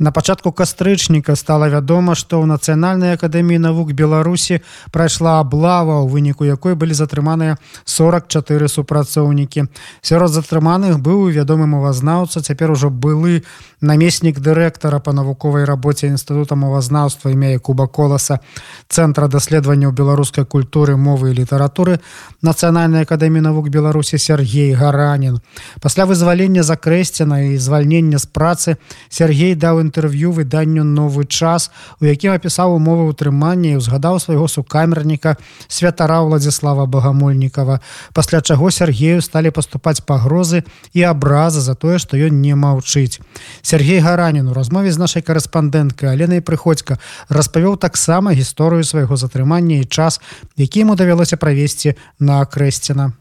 [0.00, 4.64] На пачатку кастрычніка стала вядома, што ў нацыянальнай акадэміі навук Беларусі
[4.96, 9.68] прайшла аблава, у выніку якой былі затрыманыя 44 супрацоўнікі.
[10.00, 13.44] Сярод затрыманых быў вядомы мовазнаўца, цяпер ужо былы
[13.84, 18.40] намеснік дырэктара па навуковай рабоце інстытута мовазнаўства імя Куба коласа
[18.88, 22.00] цэнтра даследаванняў беларускай культуры мовы і літаратуры
[22.40, 25.44] нацыянальнай акадэміі навук Беларусі Сергей гаранін.
[25.84, 28.76] Пасля вызвалення закрэсцена і звальнення з працы
[29.12, 35.36] Сергей даў інтэрв'ю выданню новы час у якім апісаў умовы ўтрымання і узгадаў свайго сукамерніка
[35.68, 37.80] святара владзіслава багамольнікова
[38.12, 43.20] пасля чаго Сергею сталі паступаць пагрозы і абразы за тое што ён не маўчыць.
[43.62, 49.84] Сергей гаранін у размове з нашай корэспандэнткай аленай прыходзька распавёў таксама гісторыю свайго затрымання і
[49.84, 50.20] час
[50.56, 53.19] які ему давялося правесці на акрэсціна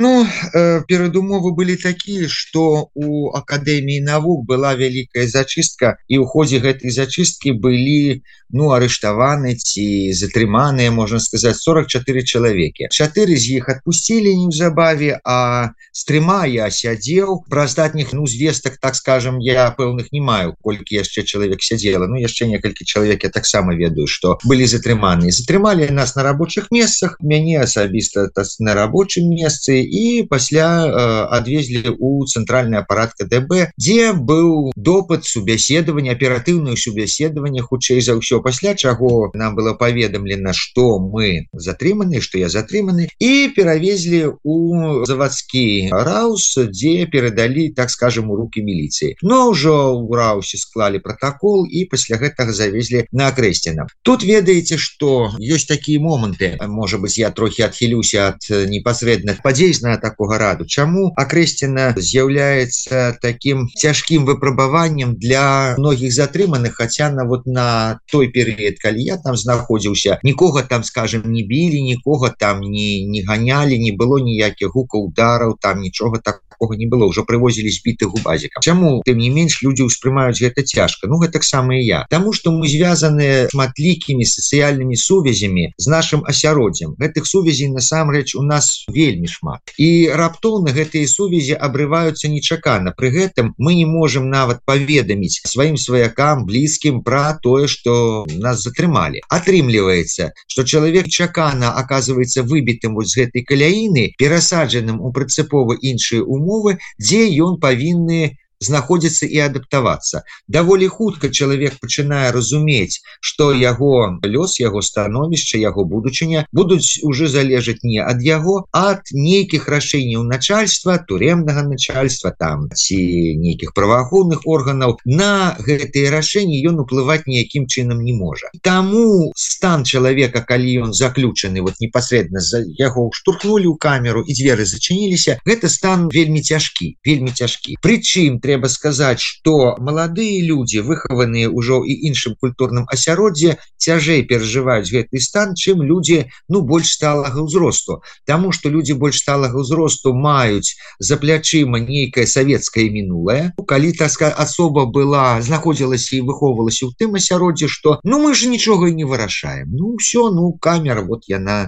[0.00, 6.62] Ну э, перадумовы былі такія что у акадэміі навук была вялікая зачыстка і ў ходзе
[6.62, 8.22] гэтай зачысткі былі
[8.54, 16.06] ну арыштаваны ці затрыманыя можна сказаць 44 чалавекі чатыры з іх адпусцілі неўзабаве а з
[16.06, 21.26] трыма я сядзеў пра астатніх ну звестак так скажем я пэўных не маю колькі яшчэ
[21.26, 26.22] чалавек сядзела Ну яшчэ некалькі чалавек я таксама ведаю что былі затрыманы затрымалі нас на
[26.22, 28.30] рабочых месцах мяне асабіста
[28.62, 36.12] на рабочым месцы і пасля э, адвезлі у цэнтральны апарат КДБ дзе быў допыт субяседавання
[36.12, 42.48] аператыўную субяседаванне хутчэй за ўсё пасля чаго нам было паведамлена что мы затрыманы что я
[42.48, 49.96] затрыманы і перавезлі у завадскі раус дзе перадалі так скажем у руки міліцыі но ўжо
[49.96, 56.00] ў раусе склалі протокол і пасля гэтага завезлі на акрэсціна тут ведаеце что ёсць такія
[56.00, 60.66] моманты может быть я трохі адхілюся ад непасрэдных падзей на такого раду.
[60.66, 68.78] Чаму акрэсціна з'яўляецца таким цяжкім выпрабаваннем для многіх затрыманых хотя на вот на той перыяд
[68.82, 73.92] калі я там знаходзіўся нікога там скажем не білі нікога там не не ганялі не
[73.92, 78.62] было ніякіх гука удараў там нічога так не было уже прывозілі збітых у базіках.
[78.62, 82.06] Чаму тым не менш люди ўспрымаюць гэта цяжка Ну гэтак самае я.
[82.10, 88.84] Таму что мы звязаны шматлікімі сацыяльнымі сувязямі з нашим асяроддзям гэтых сувязей насамрэч у нас
[88.88, 92.94] вельмі шмат і раптоўна гэтыя сувязі абрываюцца нечакана.
[92.96, 99.22] Пры гэтым мы не можем нават паведаміць сваім сваякам блізкім пра тое что нас затрымалі.
[99.28, 106.78] Атрымліваецца что чалавек чакана оказывается выбітым вот з гэтай каляіны перасаджаным у прынцыпова іншыя умовы
[106.98, 110.22] дзе ён павінны знаходзіцца і адаптавацца.
[110.48, 117.82] Даволі хутка чалавек пачынае разумець что яго лёс яго становішча яго будучыня будуць уже залежаць
[117.82, 122.98] не ад яго ад нейкіх рашэнняў начальства турремнага начальства там ці
[123.38, 124.98] нейкіх праваахоўных органаў.
[125.04, 128.50] На гэтые рашэнні ён уплываць ніякім чынам не можа.
[128.62, 134.64] Таму стан чалавека калі ён заключаны вот непасредна за яго штурхнули ў камеру і дзверы
[134.64, 137.76] зачыніліся гэта стан вельмі цяжкі вельмі цяжкі.
[137.82, 145.20] Прычым трэба сказаць что маладыя люди выхаваныя ўжо і іншым культурным асяроддзе цяжэй перажываюць гэты
[145.20, 151.20] стан чым люди ну больш сталага ўзросту тому что люди больш сталага ўзросту маюць за
[151.20, 158.00] плячыма нейкае савецкае мінулае калі таска асоба была знаходзілася і выхоўвалася ў тым асяроддзе что
[158.02, 161.60] ну мы же нічога не вырашаем ну все ну камера вот яна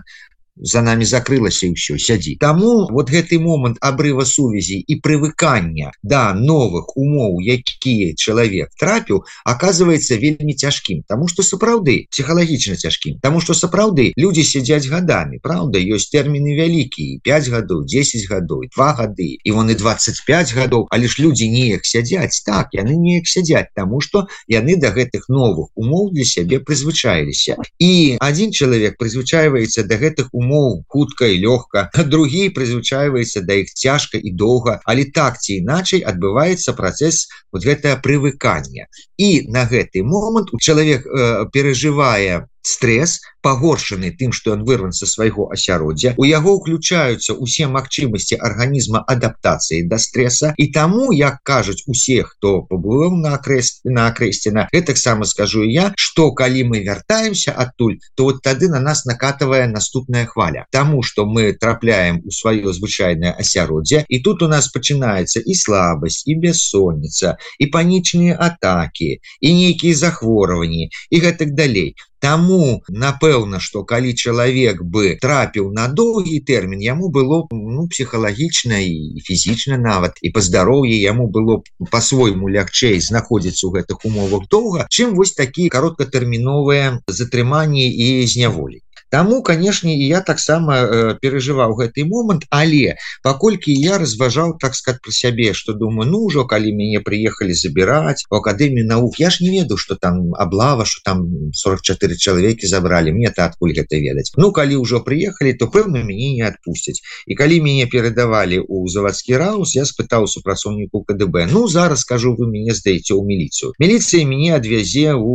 [0.56, 2.36] за нами закрылася і ўсё сядзі.
[2.40, 10.20] Таму вот гэты момант абрыва сувязі і прывыкання да новых умоў якія чалавек трапіў оказывается
[10.20, 16.12] вельмі цяжкім тому что сапраўды псіхалагічна цяжкім тому что сапраўды люди сядзяць годами Праўда ёсць
[16.12, 21.22] тэрміны вялікі 5 гадоў 10 гадоў два гады і вон і 25 гадоў але ж
[21.22, 26.10] люди неяк сядзяць так яны неяк сядзяць тому что яны до да гэтых новых умоў
[26.12, 27.56] для сябе прызвычаіліся.
[27.78, 31.88] І один чалавек прызвычайваецца до да гэтых умоў умоў хутка і лёгка.
[32.14, 37.96] Другі прызвычайваецца да іх цяжка і доўга але так ці іначай адбываецца працэс вот гэтае
[38.04, 44.92] прывыкання і на гэты момант у чалавек э, перажывае стресс пагоршаны тым что он вырван
[44.92, 46.14] со свайго асяроддзя.
[46.16, 52.60] У яго уключаются усе магчымасці арганізма адаптацыі да стресса і таму як кажуць усе хто
[52.68, 58.42] побываў на акрэст на акрэсціна гэтаксама скажу я что калі мы вяртаемся адтуль то вот
[58.42, 60.66] тады на нас накатывае наступная хваля.
[60.70, 66.22] Тому что мы трапляем у сваё звычайное асяроддзе і тут у нас пачынаецца і слабасць
[66.26, 74.10] і бессонница і панічныя атаки і нейкіе захворванні і гэтак далей Таму напэўна што калі
[74.12, 80.44] чалавек бы трапіў на доўгі тэрмін яму было ну псіхалагічна і фізічна нават і па
[80.48, 81.62] здароўі яму было
[81.94, 89.42] по-свойму лягчэй знаходзіцца ў гэтых умовах доўга чым вось такія кароткатэрміновыя затрыманні і зняволі Таму
[89.42, 95.10] канешне і я таксама э, перажываў гэты момант але паколькі я разважаў так сказать про
[95.10, 99.50] сябе что думаю ну ўжо калі мяне приехали забирать у акадэмію наук я ж не
[99.50, 104.30] веду что там облава что там 44 чалавеки забрали мне то адкуль гэта ведаць.
[104.36, 109.36] Ну калі ўжо приехали то пэўна мяне не отпусцяць і калі мяне перадавали у заводскі
[109.36, 113.74] раус я спытаў супрацоўніку КДБ ну зараз скажу вы мяне здаеце ў міліцыю.
[113.82, 115.34] Міліцыя мяне адвязе у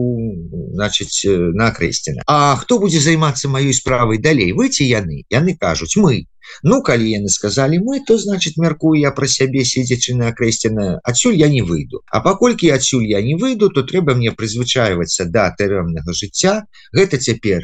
[0.76, 6.26] значитчыць на крэсціна А хто будзе займацца маёй справай далей выйти яны яны кажуць мы.
[6.62, 11.36] Ну калі яны сказали мы то значит мяркую я про сябе седзячы на акрэсціна адсюль
[11.36, 16.14] я не выйду А паколькі адсюль я не выйду то трэба мне прызвычайвацца да тэрэмнага
[16.14, 16.66] жыцця.
[16.94, 17.64] Гэта цяпер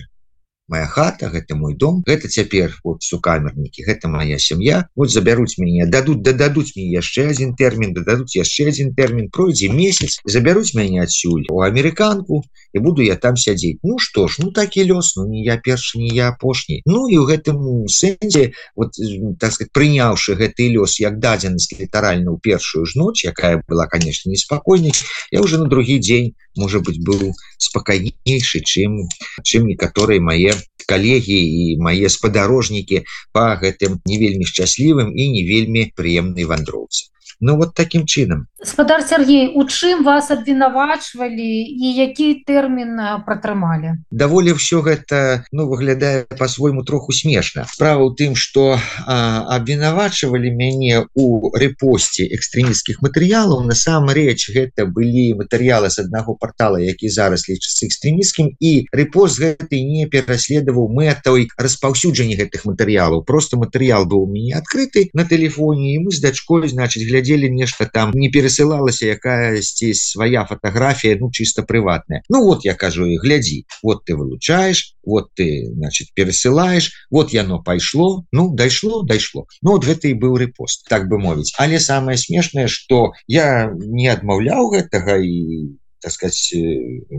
[0.72, 4.88] моя хата гэта мой дом гэта цяпер вот сукамернікі гэта моя сям'я.
[4.96, 10.20] Вот забяруць мяне дадуць дададуць мне яшчэ один тэрмін дададуць яшчэ один тэрмін пройдзе месяц
[10.24, 13.84] забяруць мяне адсюль у амерыканку і буду я там сядзець.
[13.84, 16.82] Ну что ж ну так і лёс ну не я першы не я апошні.
[16.86, 18.96] Ну і ў гэтым сэнсе вот
[19.40, 24.32] так сказать прыняўшы гэты лёс як дадзенасць літаральна ў першую ж ноч якая была конечно
[24.32, 24.96] неспакойней
[25.32, 29.08] я уже на другі дзень может быть быў спакайнейшы чым
[29.44, 30.56] чым некаторыя мае
[30.92, 32.98] калегі і мае спадарожнікі
[33.38, 37.02] по гэтым не вельмі шчаслівым і не вельмі прыемнай вандроўцы
[37.40, 44.06] Ну вот таким чынам спадар Сергей у чым вас абвінавачвалі і які тэрмін пратрымалі?
[44.12, 47.66] Даволі ўсё гэта ну выглядае по-свойму троху смешна.
[47.66, 53.66] Справа ў тым что абвінавачвалі мяне у рэпосце экстрэміскіх матэрыялаў.
[53.66, 60.06] Насамрэч гэта былі матэрыялы з аднаго портала які зараз лічыцца экстрэміскім і рэпост гэты не
[60.06, 63.26] пераследаваў мэтай распаўсюджання гэтых матэрыялаў.
[63.26, 67.86] Просто матэрыял быў у мяне адкрыты на телефоне і мы з дачкой значыць глядзелі нешта
[67.86, 72.24] там не перасылалася якаясьці свая фотографія ну чисто прыватная.
[72.30, 77.62] Ну вот я кажу і глядзі вот ты вылучаешь вот ты значит перасылаешь вот яно
[77.62, 79.46] пайшло ну дайшло дайшло.
[79.62, 81.54] Ну вот гэта і быў рэпост так бы мовіць.
[81.58, 85.78] Але самое смешнае что я не адмаўляў гэтага і
[86.10, 86.54] сказать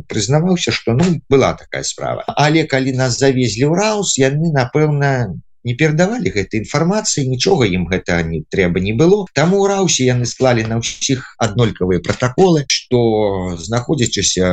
[0.09, 2.25] прызнаваўся что ну была такая справа.
[2.27, 8.23] Але калі нас завезлі ў раус яны напэўна не перадавалі гэтай інфармацыі нічога ім гэта
[8.27, 9.27] не трэба не было.
[9.35, 14.47] Таму у раусе яны склалі на ўсіх аднолькавыя протаколы что знаходзячыся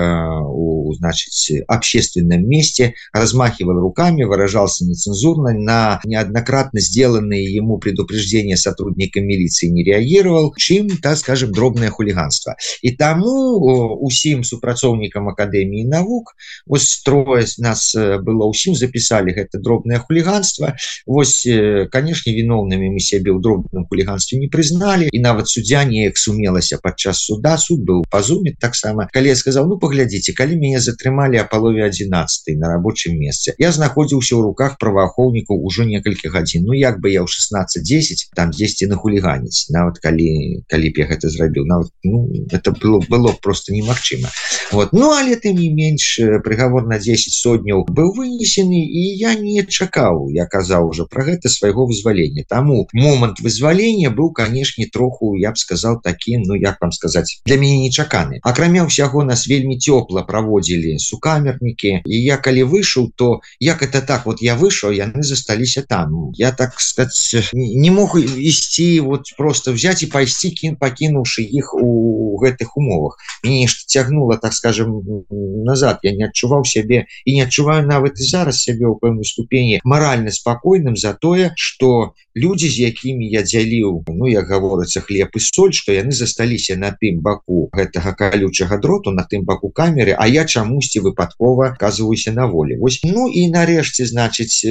[0.45, 9.67] у значыць общественном месте размахивал руками выражался нецензурно на неоднократно сделанные ему предупреждения сотрудника милиции
[9.67, 16.35] не реагировал чым так скажем дробное хулиганство и тому усім супрацоўнікам академии наук
[16.65, 20.75] вот строясь нас было усім записали гэта дробное хулиганство
[21.05, 21.47] Вось
[21.91, 25.09] канешне віноўнымі мы сябе ў дробным хуліганстве не прызналі.
[25.11, 29.07] І нават суддзя неяк сумелася падчас суда суд быў пазуме таксама.
[29.13, 33.71] Калі я сказаў ну паглядзіце калі мяне затрымалі а палове 11 на рабочем месцы я
[33.71, 36.67] знаходзіўся ў руках праваахоўнікаў ужо некалькі гадзін.
[36.67, 41.05] Ну як бы я ў 1610 там 10 на хуліганіць нават калі калі б я
[41.09, 41.65] гэта зрабіў.
[41.65, 44.29] Нават ну, это было было просто немагчыма
[44.71, 44.93] вот.
[44.93, 50.29] Ну але ты не менш прыгавор на 10 сотняў быў вынесены і я не чакаў
[50.33, 52.43] я казаў уже про гэта свайго вызвалення.
[52.49, 57.57] Тому момант вызвалення быў канешне троху я б сказал таким ну як вам сказать для
[57.57, 58.39] мяне нечаканы.
[58.43, 64.25] Акрамя ўсяго нас вельмі цёпла праводзілі сукамернікі і я калі выйшаў то як это так
[64.25, 66.31] вот я выйшаў яны засталіся там.
[66.33, 72.39] Я так сказать не мог ісці вот просто взять і пайсці кін пакінуўшы іх у
[72.41, 73.17] гэтых умовах.
[73.43, 75.99] Нешта цягнула так скажем назад.
[76.03, 80.31] Я не адчуваў сябе і не адчуваю нават і зараз сябе ў пэўнай ступені маральна
[80.31, 85.39] спакойна спакойным за тое что люди з якімі я дзяліў ну як гаворыцца хлеб і
[85.39, 90.27] соль что яны засталіся на тым баку гэтага калючага дроту на тым баку камеры А
[90.27, 92.77] я чамусьці выпадкова оказываюся на волі.
[92.77, 94.63] Вось ну і нарэшце значыць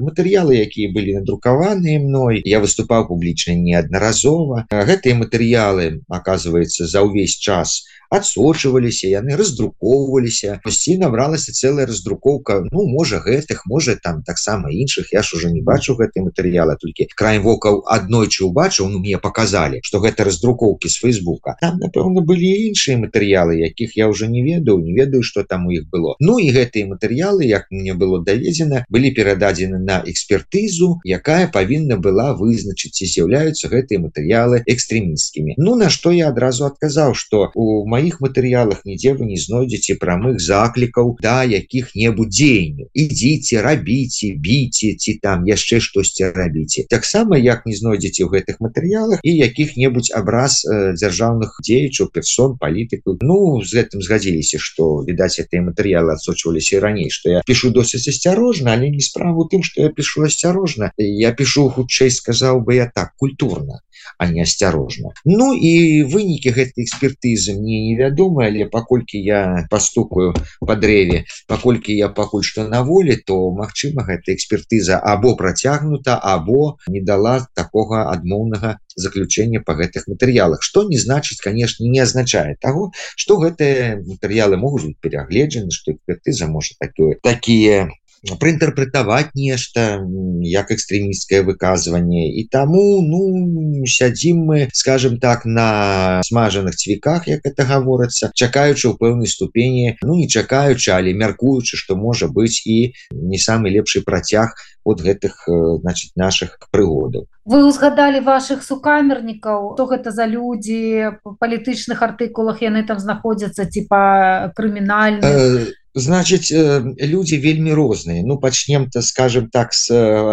[0.00, 4.66] матэрыялы якія былі надрукаваныя мной я выступаў публічна неаднаразова.
[4.70, 12.86] Гэтыя матэрыялы оказывается за ўвесь час у адсочваліся яны раздрукоўваліся пусці набралася целая раздрукоўка ну
[12.90, 15.12] можа гэтых можа там таксама іншых.
[15.12, 19.80] Я ж уже не бачу гэтай матэрыяла толькі краем вокаў аднойчы убачыў ну мне показалі
[19.82, 24.82] что гэта раздрукоўкі з фейсбука там напэўна былі іншыя матэрыялы якіх я уже не ведаў
[24.82, 26.16] не ведаю что там у іх было.
[26.18, 32.34] Ну і гэтыя матэрыялы як мне было даведзена былі перададзены на экспертызу якая павінна была
[32.34, 37.99] вызначыць ці з'яўляюцца гэтыя матэрыялы экстрэміскімі Ну на что я адразу адказаў что у моей
[38.00, 45.14] маіх матэрыялах нідзе вы не знойдзеце прамых заклікаў да якіх-небудзь дзеянняў ідзіце рабіце біце ці
[45.20, 50.96] там яшчэ штосьці рабіце таксама як не знойдзеце ў гэтых матэрыялах і якіх-небудзь абраз э,
[50.96, 57.36] дзяржаўных дзеячаў персон палітыку Ну з гэтым згадзіліся что відаць гэтыя матэрыялы адсочваліся раней что
[57.36, 62.10] я пишу досыць асцярожна але не справу тым что я пишу асцярожна я пишу хутчэй
[62.10, 63.84] сказаў бы я так культурна
[64.20, 65.16] а не асцярожна.
[65.24, 72.12] Ну і вынікі гэтай экспертызы мне невядомы але паколькі я постукаю по дрэве паколькі я
[72.12, 78.76] пакуль что на волі то Мачыма гэта экспертыза або працягнута або не дала такога адмоўнага
[78.94, 80.62] заключения по гэтых матэрыялах.
[80.62, 86.46] Что не значыць конечно не означает того что гэтыя матэрыялы могуць быть перагледжаны что экспертыза
[86.46, 87.88] может такое такие
[88.28, 90.04] проінтэрпрэтаваць нешта
[90.44, 97.64] як экстрэмісцкае выказванне і таму ну сядзім мы скажем так на смажаных цвіках як это
[97.64, 103.38] гаворыцца чакаючы ў пэўнай ступені ну не чакаючы але мяркуючы што можа быць і не
[103.40, 104.52] самы лепшы працяг
[104.84, 105.44] от гэтых
[105.80, 107.28] значит наших прыгодаў.
[107.44, 115.24] Вы узгадалі ваших сукамернікаў то гэта за людзі палітычных артыкулах яны там знаходзяцца типа крымінальных?
[115.24, 119.90] Э, значит люди вельмі розныя ну пачнем-то скажем так с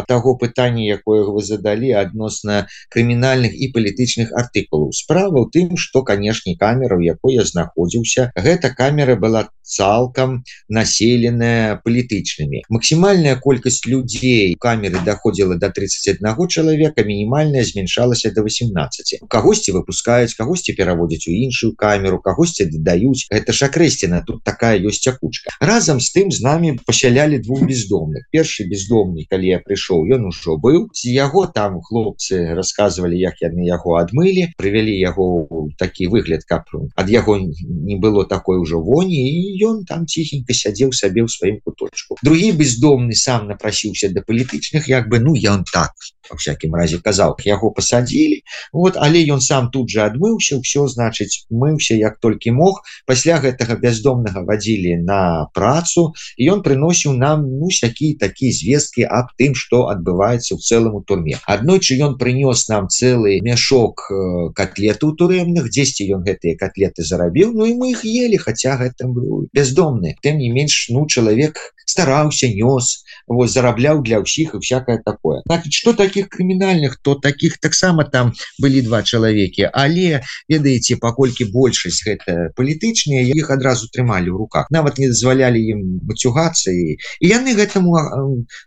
[0.07, 6.55] того пытання якое вы задалі адносна крымінальных і палітычных артыкулаў справа у тым что канешне
[6.55, 12.63] камера якой я знаходзіўся гэта камера была цалкам населеная палітычнымі.
[12.71, 20.73] Максімальная колькасць людзей камеры доходзіла до 31 чалавека мінімальная змяншалася до 18 кагосьці выпускаюць кагосьці
[20.73, 23.27] пераводзяць у іншую камеру кагосьці дадаюць.
[23.29, 28.27] Это шакрэсціна тут такая ёсць цякучка разам з тым з нами пасялялі двух бездомных.
[28.31, 33.65] Першы бездомны калі я прыйшоў ён ужо быў ці яго там хлопцы рассказывалі як яны
[33.65, 39.63] яго адмылі прывялі яго такі выгляд кап ад яго не было такой ужо воні і
[39.63, 42.17] ён там ціхенька сядзеў сабе ў сваім куточку.
[42.23, 45.93] Другі бездомны сам напрасіўся да палітычных як бы ну ён так
[46.27, 51.95] всякім разе казаў яго пасадзілі вот але ён сам тут же адмыўся все значыць мыўся
[51.95, 52.83] як толькі мог.
[53.05, 59.35] Пасля гэтага бяздомнага вадзілі на працу і ён прыносіў нам ну сякі такія звесткі аб
[59.37, 61.37] тым что адбываецца ў цэлым у турме.
[61.45, 64.07] Аднойчы ён прынёс нам цэлы мяшок
[64.55, 69.07] котлету турэмных дзесьці ён гэтыя котлеты зарабіў Ну і мы их ели хотя гэта
[69.53, 70.15] бяздомны.
[70.21, 75.41] Тым не менш ну чалавек стараўся нёс вот зарабляў для ўсіх і всякое такое.
[75.45, 82.03] Значит что таких крымінальных то таких таксама там былі два чалавекі але ведаеце паколькі большасць
[82.03, 84.67] гэта палітычныя іх адразу трымалі ў руках.
[84.69, 87.95] Нават не дазвалялі ім мацюгацца і, і яны гэтаму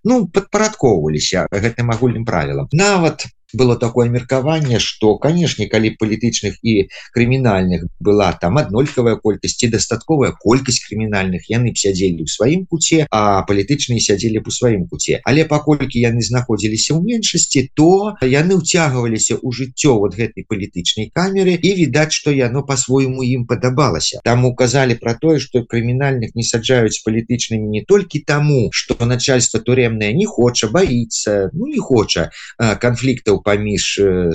[0.04, 6.88] ну падпарадковваліся гэтым агульным правілам нават по было такое меркаванне что канешне калі палітычных і
[7.14, 13.42] крымінальных была там аднолькавая колькасць дастатковая колькасць крымінальных яны б сядзелі ў сваім куце а
[13.48, 19.38] палітычныя сядзелі б у сваім куце але паколькі яны знаходзіліся ў меншасці то яны ўцягваліся
[19.40, 24.94] ў жыццё вот гэтай палітычнай камеры і відаць что яно по-свойму ім падабалася там указалі
[24.94, 30.68] про тое что крымінальных не саджаюць палітычнымі не толькі таму что начальство турремное не хоча
[30.68, 33.84] боится ну не хоча конфликтаў паміж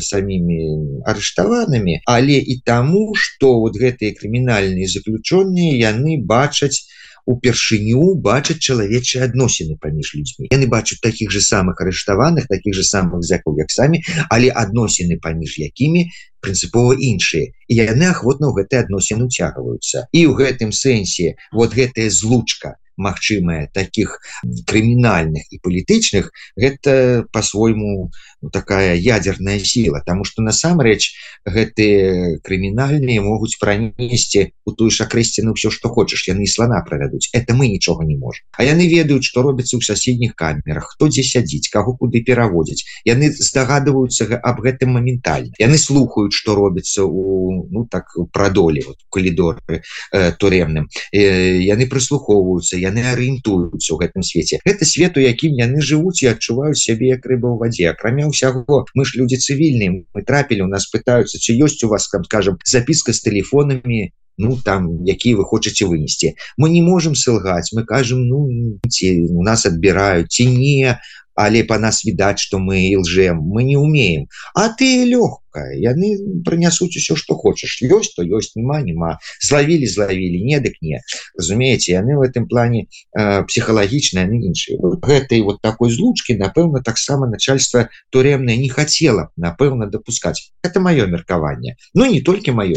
[0.09, 0.59] самімі
[1.05, 6.85] арыштаванымі але і таму что вот гэтыя крымінальныя заключонныя яны бачаць
[7.25, 10.49] упершыню бачаць чалавечыя адносіны паміж людзьмі.
[10.53, 15.57] Яны бачаць таких же самых арыштаваных таких же самых зякаў як самі але адносіны паміж
[15.65, 16.05] якімі
[16.45, 17.49] прынцыпова іншыя.
[17.67, 23.69] І яны ахвотна ў гэтыя адносіны уцягваюцца і ў гэтым сэнсе вот гэтая злучка магчымая
[23.73, 24.19] таких
[24.67, 28.11] крымінальных і палітычных гэта по-свойму
[28.41, 31.13] ну, такая ядерная сила тому что насамрэч
[31.45, 37.29] гэтые крымінальныя могуць пронесці у тую шакрэсціну все что хочешь яны слона правядуць.
[37.33, 41.23] Это мы нічога не можем а яны ведаюць что робіцца ў соседніх камерах хто дзе
[41.23, 45.53] сядзіць кого куды пераводзіць яны здагадываюцца аб гэтым моментальна.
[45.59, 52.77] Яны слухаюць что робіцца у ну так прадоле вот, калідоры э, турремным э, яны прыслухоўваюцца
[52.85, 54.61] яны арыентуюцца ў гэтым свеце.
[54.65, 57.89] Это свету якім яны жывуць і адчуваюць сябе як рыба ў вадзе.
[57.91, 62.07] Акрамя ўсяго мы ж людзі цывільныя мы трапілі у нас пытаются ці ёсць у вас
[62.09, 66.35] там скажем запіска з телефонамі ну там якія вы хочаце вынесці.
[66.57, 70.99] Мы не можем сылгаць мы кажем ну ці у нас адбіраюць ці не
[71.35, 76.95] але по нас відаць что мы лжем мы не умеем а ты легкая яны прынясуць
[76.95, 81.01] усё что хочешь ёсць то ёсць нема нема злавілі злавілі не дык не.
[81.37, 82.87] Разумееце яны в этом плане
[83.17, 84.79] э, психхалагічна іншыя.
[84.79, 91.77] Гэтай вот такой злучки напэўна таксама начальство турремное не хотела напэўна допускать это мое меркаванне.
[91.93, 92.75] Ну, не только мое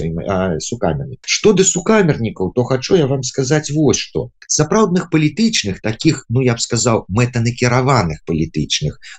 [0.60, 6.40] сукамеры что до сукамернікаў то хочу я вам сказать вот что сапраўдных палітычных таких ну
[6.40, 8.47] я б сказал мэтанакіраваных палітычных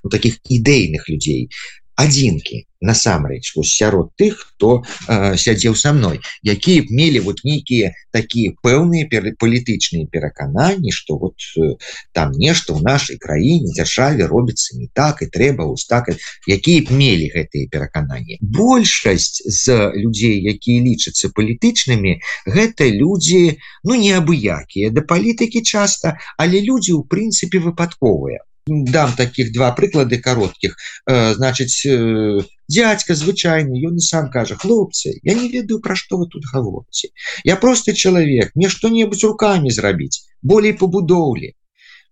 [0.04, 1.50] у таких ідэйных людзей
[2.00, 8.56] адзінкі насамрэч сярод тых хто э, сядзеў са мной якія б мелі вот нейкія такія
[8.64, 11.76] пэўныя палітычныя перакананні что вот э,
[12.16, 16.08] там нешта ў нашай краіне дзяржаве робіцца не так і трэба устак
[16.48, 22.16] якія б мелі гэтыя перакананні большасць з людзей якія лічацца палітычнымі
[22.48, 29.72] гэта людзі ну неабыякія да палітыкі часта але людзі ў прынцыпе выпадковыя дам таких два
[29.76, 35.96] прыклады кароткіх значыць э, дядька звычайны ён і сам кажа хлопцы я не ведаю пра
[35.96, 37.10] што вы тут гаворце
[37.44, 40.88] я просты чалавек мне што-небудзь руками зрабіць болей по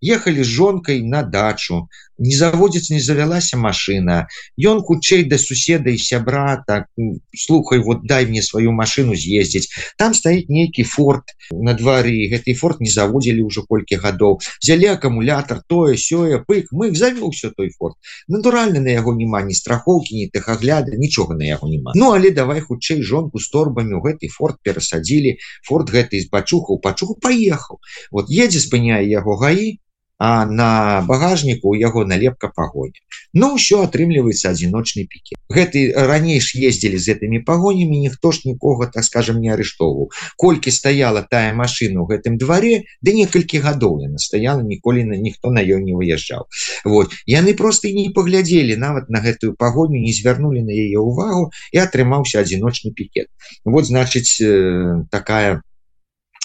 [0.02, 1.90] ехали з жонкой на дачу.
[2.20, 4.28] Не заводится не завялася машина.
[4.58, 6.88] Ён хутчэй до суседа и сябра так
[7.36, 12.82] слухай вот дай мне свою машину з'ездзіць там стоит нейкі форт на двары гэты форт
[12.82, 14.42] не заводзілі уже колькі гадоў.
[14.60, 17.96] Взяли аккумулятор тое сёе пык мы завёў все той форт.
[18.28, 21.94] Натуральна на яго няма ні страхоўки не тэхагляда нічога на яго няма.
[21.94, 25.38] Ну але давай хутчэй жонку с торбамі у гэты форт перасадзілі.
[25.70, 27.78] Форт гэты з бачуху пачуху поехал
[28.10, 29.78] вот едзе спыняе яго гаі
[30.18, 33.00] а на багажніку у яго налепка пагоня.
[33.34, 38.88] Ну ўсё атрымліваецца адзіночны піке гэты раней ж ездзілі з гэтымі пагонямі ніхто ж нікога
[38.94, 44.18] так скажем не арыштову колькі стаяла тая машина у гэтым дваре ды некалькі гадоў яна
[44.18, 46.50] стаяла ніколі на ніхто на ёй не выязджаў.
[46.84, 51.78] Вот яны просто не паглядзелі нават на гэтую пагоню не звярнулі на яе увагу і
[51.78, 53.30] атрымаўся адзіночны пікет.
[53.64, 55.67] Вот значыць э, такая Э,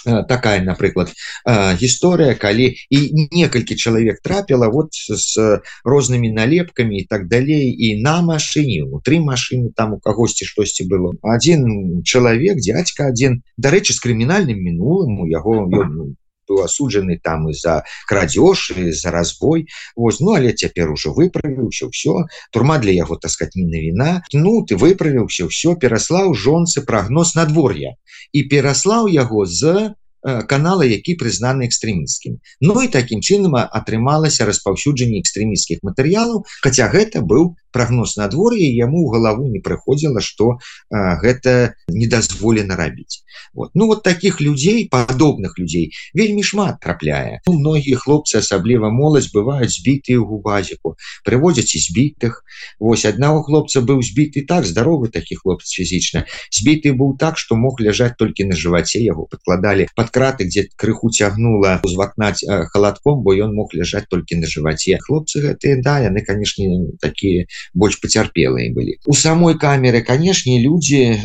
[0.04, 2.98] такая напрыклад э, гісторыя калі і
[3.30, 5.38] некалькі чалавек трапіла вот с
[5.84, 11.14] рознымі налепкамі і так далей і на машыне внутри машины там у кагосьці штосьці было.
[11.22, 16.16] Один чалавек дядька один дарэчы з крымінальным мінулым у яго ён
[16.48, 19.68] асуджаны там из-за крадеж за разбой.
[19.96, 24.76] Вось ну але цяпер уже выправіўся все турма для яго таскать не навіна ну ты
[24.76, 27.94] выправіўся все пераслаў жонцы прогноз надвор'я
[28.32, 35.82] і пераслаў яго з канала які прызнаны экстрэміцкім Ну і такім чынам атрымалася распаўсюджанне экстрэміцкіх
[35.82, 40.60] матэрыялаў Хаця гэта быў прогноз надвор'я яму ў галаву не прыходзіла что
[40.92, 43.24] гэта недазволена рабіць
[43.56, 49.32] вот ну вот таких людзей падобных людзей вельмі шмат трапляе ну, многія хлопцы асабліва моладзь
[49.32, 52.44] бываюць збітыя ў губазіку прыводзяць і збітых
[52.78, 57.80] Вось аднаго хлопца быў збіты так здоровы такі хлопец фізічна збіты быў так что мог
[57.80, 63.54] ляжаць толькі на жываце яго подкладалі под краты где крыху цягнула узвакнаць халадком бо ён
[63.56, 64.98] мог ляжаць толькі на жываце.
[65.00, 68.98] Хлопцы гэтыя да яны канешне такія больш пацярпелыя былі.
[69.06, 71.16] У самой камеры канешне людзі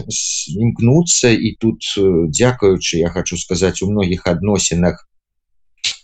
[0.56, 5.08] імкнуцца і тут э, дзякуючы я хочу сказаць у многіх адносінах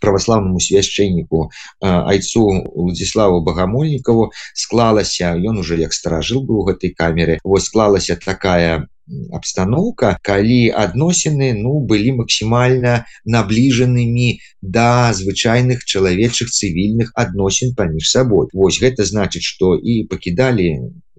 [0.04, 1.50] праваслаўнаму свяшчэнніку
[1.82, 8.88] айцу владиславу багамольнікову склалася ён уже як старажыл быў гэтай камеры вось склалася такая
[9.32, 12.94] обстановка калі адносіны ну былі максімальна
[13.36, 14.30] набліжанымі
[14.78, 20.70] да звычайных чалавечых цывільных адносін паміж сабой Вось гэта значыць что і пакідалі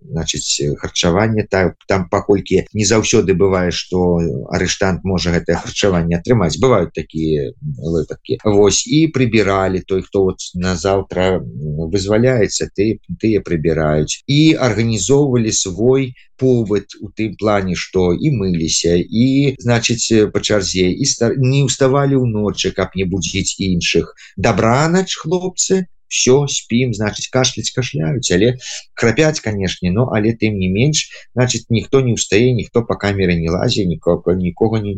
[0.04, 1.46] значыць харчаванне.
[1.50, 6.58] Так там паколькі не заўсёды бывае что арыштант можа гэтае харчаванне атрымаць.
[6.60, 14.22] Бывают такія выпадки Вось і прыбіралі той хто вот на заўтра вызваляецца ты тыя прыбіраюць.
[14.26, 21.04] І арганізоўвалі свой побыт у тым плане что і мыліся і значыць по чарзе і
[21.06, 24.14] стар не уставалі ў ночы каб не будзіць іншых.
[24.36, 28.54] Добранач хлопцы все спим значит кашляць кашляюць але
[28.94, 33.50] храпяць канешне но але тым не менш значит ніхто не устае ніхто по камеры не
[33.50, 34.94] лазе нікога нікога не,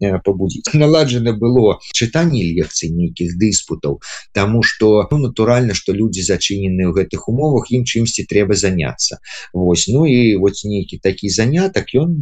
[0.00, 3.98] не побудзіць наладжана было чытанне лекцый нейкіх дыспутаў
[4.32, 9.18] тому что ну, натуральна что люди зачынены ў гэтых умовах ім чымсьці трэба заняться.
[9.52, 9.88] Вось.
[9.88, 12.14] Ну і вот нейкі такі занятак ён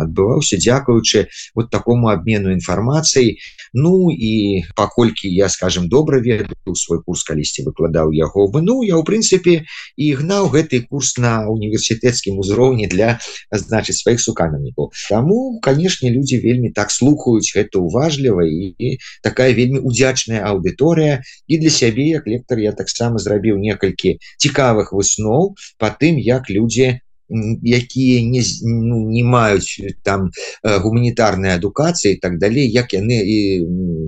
[0.00, 3.36] адбываўся дзякуючы вот такому обмену інфармацыі
[3.72, 8.94] Ну і паколькі я скажем добра ведаю свой курс калі калісьці выкладаў яго ну я
[8.96, 13.18] ў прынцыпе і гнаў гэты курс на універсітэцкім узроўні для
[13.50, 18.88] значыць сваіх сукамернікаў Таму канешне людзі вельмі так слухаюць гэта уважліва і, і
[19.22, 21.22] такая вельмі удзячная аўдыторыя.
[21.48, 27.00] І для сябе як лектар я таксама зрабіў некалькі цікавых высноў по тым як людзі
[27.30, 30.30] якія не ну, не маюць там
[30.62, 33.38] гуманітарнай адукацыі так далей як яны і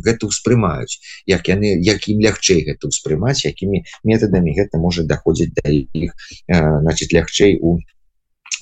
[0.04, 0.98] гэта ўспрымаюць.
[1.26, 6.14] Як яны якім лягчэй гэта ўспрымаць якімі метадамі гэта можа даходзіць да іх
[6.48, 7.78] значит лягчэй у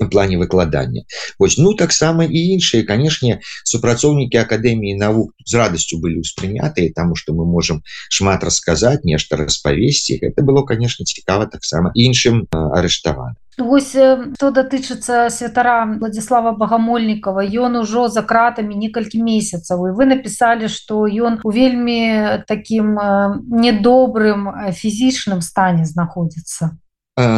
[0.09, 1.05] плане выкладання
[1.39, 7.35] Вось ну таксама і іншыя канешне супрацоўнікі акадэміі навук з радасцю былі ўспрынятыя тому что
[7.35, 14.51] мы можем шмат расказаць нешта распавесці это было конечно цікава таксама іншым арыштаваным Вось то
[14.51, 19.89] датычыцца святара владислава багамольнікова ён ужо за кратамі некалькі месяцаў.
[19.89, 22.97] І вы написали что ён у вельмі таким
[23.51, 26.79] недобрым фізічным стане знаходзіцца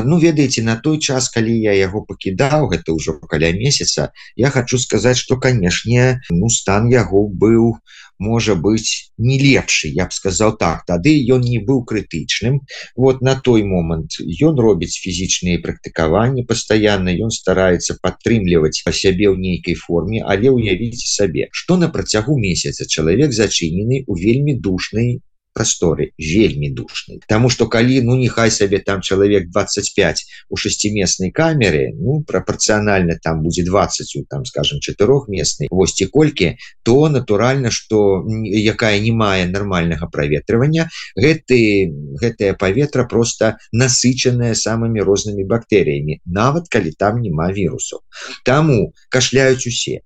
[0.05, 4.79] Ну ведаеце на той час калі я яго пакідаў гэта ўжо каля месяца я хочу
[4.79, 7.79] сказаць что канешне ну стан яго быў
[8.23, 10.85] можа быть не лепшы я б сказал так.
[10.87, 12.61] Тады ён не быў крытычным.
[12.97, 14.19] Вот на той момант
[14.49, 21.11] ён робіць фізічныя практыкаванні пастаянна ён стараецца падтрымліваць па сябе ў нейкай форме але ўявіце
[21.17, 25.19] сабе что на працягу месяца чалавек зачынены у вельмі душнай
[25.53, 31.93] прасторы вельмі душны Таму что калі ну нехай сабе там чалавек 25 у шестиместнай камеры
[31.95, 39.01] ну прапорцыянальна там будзе 20 у там скажем чатырохместнай восьці колькі то натуральна что якая
[39.01, 47.21] не мае нормальнага праветрывання гэты гэтае паветра просто насычанае самымі рознымі бактэрыямі нават калі там
[47.21, 48.01] няма вірусу
[48.45, 50.01] таму кашляюць усе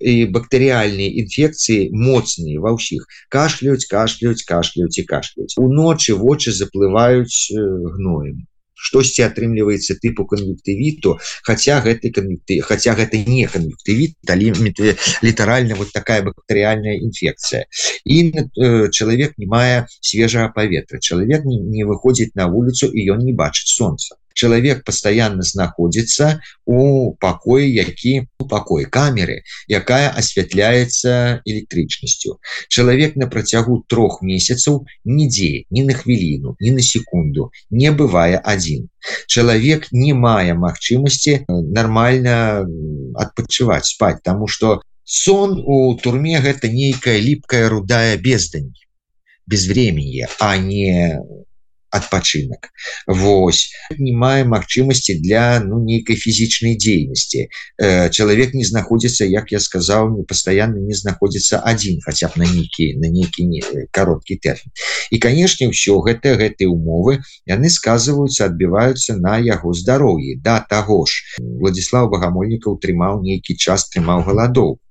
[0.00, 8.44] і бактэрыяльныя інфекцыі моцныя ва ўсіх кашляюць кашляюць кашляюць і кашляюць уночы вочы заплываюць гноем.
[8.76, 11.16] Штосьці атрымліваецца тыпу кан'юктывіту
[11.48, 14.92] хотя гэты кан'юкты хотя гэта не кан'юктывіт
[15.24, 17.64] літаральна вот такая бактэрыяльная інфекцыя
[18.04, 23.24] і э, чалавек не мае свежага паветра чалавек не, не выходзіць на вуліцу і ён
[23.24, 26.28] не бачыць солнца чалавек пастаянна знаходзіцца
[26.78, 29.40] у пакоі які у пакой камеры
[29.80, 32.36] якая асвятляецца электрычнасцю
[32.68, 38.90] чалавек на працягу трох месяцаў нідзе ні на хвіліну ні на секунду не бывае адзін
[39.26, 42.36] чалавек не мае магчымасці нармальна
[43.24, 48.74] адпачываць спаць тому что сон у турме гэта нейкая ліпкая рудая бездань.
[49.46, 51.22] Без времени а не
[51.90, 52.70] адпачынак
[53.06, 53.70] Вось.
[53.98, 60.10] Не мае магчымасці для ну нейкай фізічнай дзейнасці э, чалавек не знаходзіцца як я сказаў
[60.16, 64.72] не пастаянна не знаходзіцца адзін хаця б на нейкі на нейкі не кароткі тэрмін
[65.10, 70.38] і канешне ўсё гэта гэтыя умовы яны сказываюцца адбіваюцца на яго здароўі.
[70.42, 74.85] Да таго ж владислав багамольнікаў трымаў нейкі час трымаў галадоўку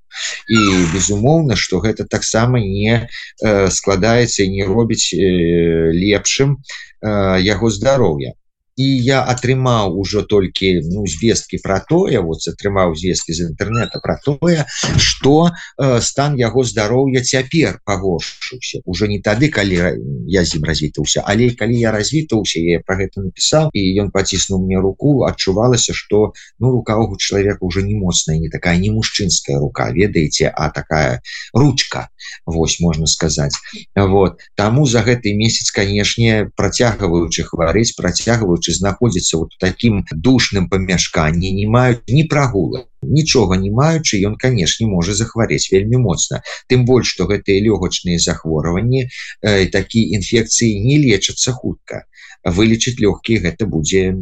[0.47, 0.57] і
[0.93, 6.57] безумоўна что гэта таксама не э, складаецца не робіць э, лепшым
[7.01, 8.33] э, яго здароўя
[8.75, 14.19] і я атрымаў ужо толькі ну звесткі про тое вот атрымаў звесткі з інтэрнета про
[14.19, 14.65] тое
[14.99, 19.79] что э, стан яго здароўя цяпер пагоршыўся уже не тады калі
[20.27, 24.67] я з ім развітаўся але калі я развітаўся я про гэта напісаў і ён паціснуў
[24.67, 29.59] мне руку адчувалася что ну рука у чалавека уже не моцная не такая не мужчынская
[29.59, 31.21] рука ведаеце а такая
[31.53, 32.09] ручка
[32.45, 33.55] Вось можна сказаць.
[33.95, 34.41] Вот.
[34.55, 41.67] Таму за гэты месяц канешне працягваючы хварэць працягваючы будучы знаходзіцца вот таким душным памяшканні не
[41.67, 46.41] маюць ні прагула нічога не маючы ён канешне можа захварэць вельмі моцна.
[46.67, 52.05] Тым больш что гэтыя лёгачныя захворванні э, такі інфекцыі не лечацца хутка.
[52.43, 54.17] Вылечыць лёгкія гэта будзе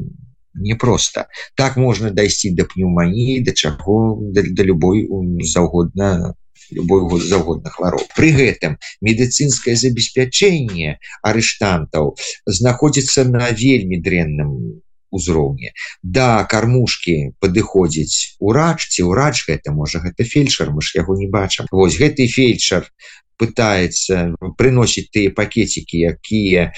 [0.54, 5.08] непросто так можна дайсці да пнеўманіі да чаго да любой
[5.42, 6.36] заўгодна
[6.71, 14.82] любой заводна хвароб при гэтым медыцынское забеспячэнне арыштантаў знаходзіцца на вельмі дрэнным
[15.13, 15.71] узроўні.
[16.02, 21.69] Да кармушки падыходзіць урач ці ўрач гэта можа гэта фельдшер мы ж яго не бачым.
[21.71, 22.89] Вось гэты фельдшер
[23.38, 26.72] пытается приносіць тыя пакетики якія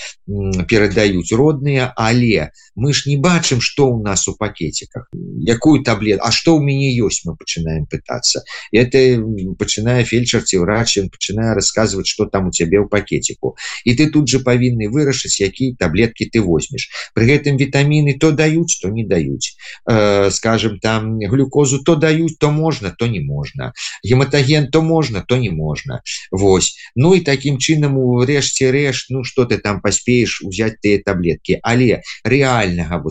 [0.70, 5.10] перадаюць родныя але мы ж не бачым что у нас у пакетиках.
[5.14, 8.44] Якую таблет А что у мяне ёсць мы пачынаем пытаться.
[8.72, 9.22] Это
[9.60, 13.56] пачынае фельдшер ці врач пачынае рассказывать что там у цябе ў пакетику.
[13.84, 16.90] І ты тут же павінны вырашыць якія таблетки ты возьмешь.
[17.14, 19.58] При гэтым вітаміны то даюць то не даюць
[19.90, 25.38] э, скажем там глюкозу то даюць то можна то не можна гематаген то можна то
[25.38, 29.82] не можна вот Вось Ну і таким чынам у рэшце рэш Ну что ты там
[29.82, 31.60] паспееш узять тыя таблетки.
[31.64, 33.02] Але реальнага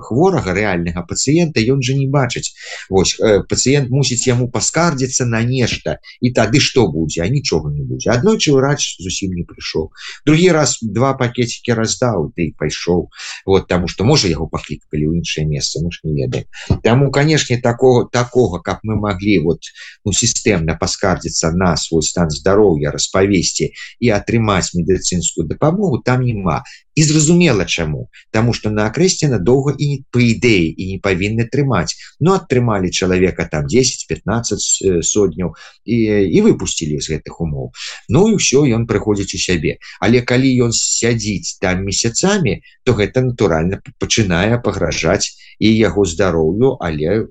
[0.00, 2.52] хворага реальнага пациента ён же не бачыць
[2.90, 7.82] Вось э, пациент мусіць яму паскардзіцца на нешта і тады что будзе а нічога не
[7.82, 9.88] будзе аднойчы врач зусім не прыйшоў
[10.26, 13.08] другі раз два пакетики раздаў ты пайшоў
[13.46, 16.46] вот тому что можа яго паклікалі ў іншае месца мы ж не ведаем.
[16.82, 19.62] Таму канешне такого такого как мы могли вот
[20.04, 26.62] ну сістэмна паскардзіцца на свой стан здароўя распавесці і атрымаць медыцынскую дапамогу там няма
[26.94, 31.94] і зразумела чаму Таму что на акрэсціна доўга і по ідэі і не павінны трымаць
[32.20, 35.96] но атрымалі чалавека там 10-15 сотняў і,
[36.32, 37.72] і выпусцілі з гэтых умоў
[38.08, 43.22] Ну і ўсё ён прыходзіць у сябе але калі ён сядзіць там месяцамі то гэта
[43.22, 47.28] натуральна пачынае пагражаць і яго здароўю але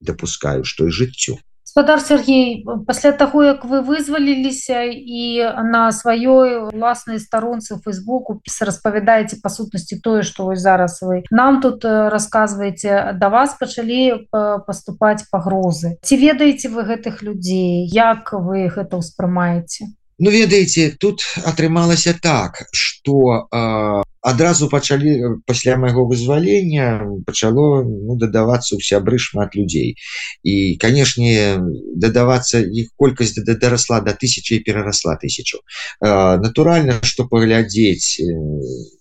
[0.00, 1.38] допускаю што і жыццю
[1.74, 9.50] гаспадар Сергей пасля таго як вы вызваліліся і на сваёй уласнай старонцы фейсбуку распавядаеце па
[9.50, 16.14] сутнасці тое што вы зараз вы нам тут расказваеце да вас пачалі паступаць пагрозы ці
[16.16, 17.90] ведаеце вы гэтых людзей?
[17.90, 19.90] Як вы гэта ўспрымаеце?
[20.18, 28.72] Ну ведаеце тут атрымалася так что э, адразу пачалі пасля майго вызвалення пачало ну, дадавацца
[28.72, 30.00] ў сябры шмат людзей.
[30.40, 31.60] І канешне
[31.92, 35.60] дадавацца іх колькасць дарасла до тысячи перарасла тысячу.
[36.00, 38.24] Натуральна что паглядзець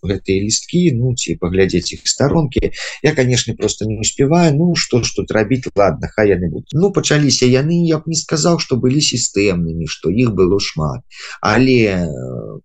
[0.04, 5.32] гэтыя лісткі ну ці паглядзець іх старонкі я канешне просто не успеваю ну что тут
[5.32, 5.72] рабіць?
[5.76, 10.12] Ладно хай яны будут ну пачаліся яны я б не сказаў что былі сістэмнымі что
[10.12, 11.00] іх было шмат.
[11.40, 12.12] Але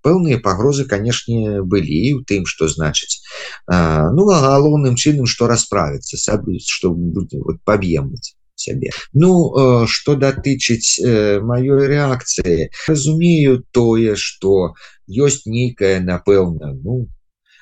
[0.02, 3.20] пэўныя пагрозы канешне былі у тым что значыць
[3.68, 10.98] ну а галоўным чынам что расправіцца что вот паб'емаць сябе ну что датычыць
[11.50, 14.74] маёй реакцыі разумею тое что
[15.08, 17.06] ёсць нейкая напэўна ну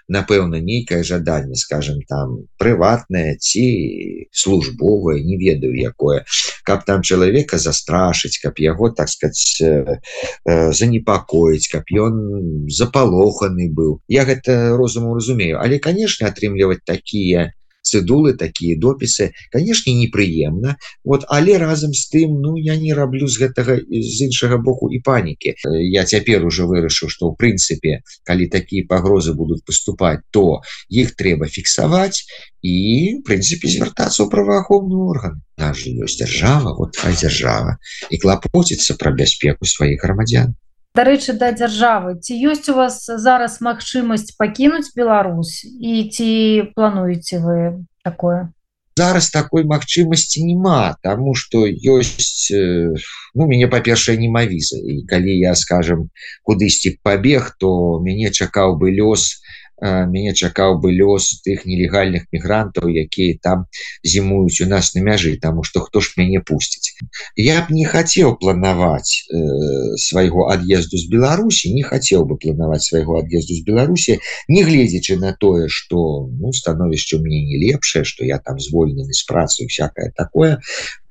[0.08, 6.24] напэўна нейкае жаданне скажем там прыватнае ці службовае не ведаю якое.
[6.64, 9.98] Каб там чалавека застрашыць каб яго так сказать э,
[10.44, 14.00] э, занепакоіць каб ён запалоханы быў.
[14.08, 15.58] Я гэта розуму разумею.
[15.58, 17.52] Але канешне атрымліваць такія
[17.86, 23.46] цыдулы такія допісы канешне непрыемна вот але разам з тым ну я не раблю з
[23.46, 25.54] гэтага з іншага боку і панікі.
[25.94, 31.46] Я цяпер уже вырашыў что ў прынцыпе калі такія пагрозы будуць поступаць то іх трэба
[31.46, 32.26] фіксаваць
[32.66, 32.76] і
[33.22, 37.78] прынцыпе звяртацца ў праваахоўны орган наш ёсць дзяржава вот хай дзяржава
[38.10, 40.54] і клапоціцца пра бяспеку сваіх грамадзян
[40.96, 42.16] дарэчы да дзяржавы.
[42.24, 45.62] Ці ёсць у вас зараз магчымасць пакінуць Беларусь?
[45.62, 46.28] І ці
[46.72, 48.48] плануеце вы такое?
[48.96, 56.08] Зараз такой магчымасці няма тому что ёсць ну мяне па-першае немавіза і калі я скажем
[56.48, 62.88] кудысьці пабег то мяне чакаў бы лёс на мяне чакаў бы лёс тых нелегальных мігрантаў
[62.88, 63.66] якія там
[64.02, 66.96] зімуюць у нас на мяжы тому что хто ж мяне пусціць.
[67.36, 73.20] Я б не хацеў планаваць э, свайго ад'езду з Беларусі не хацеў бы планаваць свайго
[73.20, 78.38] ад'езду з Беларусі не гледзячы на тое что ну становішча мне не лепшае что я
[78.38, 80.60] там звольнены з працай всякое такое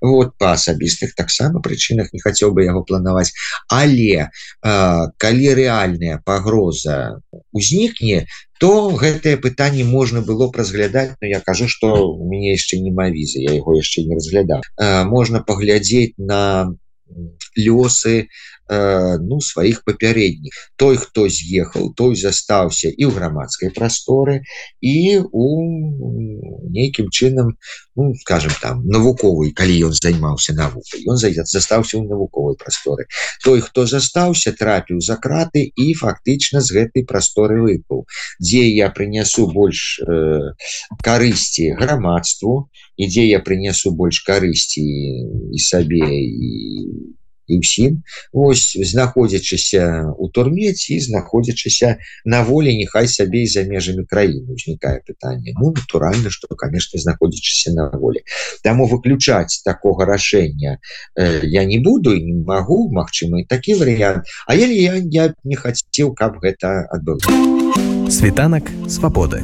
[0.02, 3.32] вот по асабістых таксама прычынах не хацеў бы яго планаваць
[3.70, 4.30] але э,
[5.18, 8.28] калі рэальная пагроза узнікне
[8.60, 13.44] то гэтае пытанне можна было разглядаць но я кажу что у мяне яшчэ нема візы
[13.44, 14.62] я его яшчэ не разглядаў.
[14.78, 16.72] Э, можна паглядзець на
[17.56, 18.28] лёсы
[18.70, 24.42] э, ну сваіх папярэдніх той хто з'ехаў той застаўся і ў грамадскай прасторы
[24.82, 25.46] і у
[26.70, 27.54] нейкім чынам
[27.96, 33.06] ну, скажем там навуковый калі ён займаўся навукай ён зайдет застаўся ў навуковай прасторы
[33.44, 38.06] той хто застаўся трапіў за краты і фактычна з гэтай прасторы выпаў
[38.42, 40.54] дзе я прынясу больш э,
[41.06, 47.16] карысці грамадству ідзе я прынясу больш карысці і сабе і
[47.48, 48.02] і ўсім
[48.34, 55.02] ось знаходзячыся у турме ці знаходзячыся на волі нехай сябе і за межамі краіны узнікае
[55.08, 58.22] пытанне ну натуральна что конечно знаходзячыся на волі.
[58.64, 60.80] Таму выключаць такога рашэння
[61.16, 65.56] э, я не буду і не магу магчымы такі варыянт А я я, я не
[65.56, 67.20] хацеў каб гэта адбыл
[68.10, 69.44] світанак свабоды.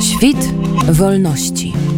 [0.00, 0.36] Świt
[0.98, 1.89] wolności.